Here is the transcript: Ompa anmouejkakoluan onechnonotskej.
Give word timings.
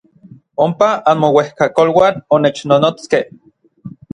Ompa 0.63 0.87
anmouejkakoluan 1.11 2.15
onechnonotskej. 2.39 3.23